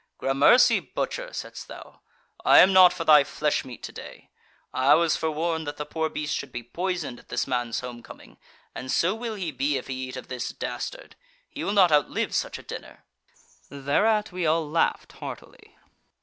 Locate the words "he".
9.35-9.51, 9.85-9.93, 11.51-11.63